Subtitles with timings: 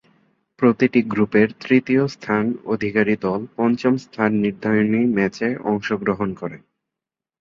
[0.59, 6.57] প্রতিটি গ্রুপের তৃতীয় স্থান অধিকারী দল পঞ্চম স্থান নির্ধারণী ম্যাচে অংশগ্রহণ করে।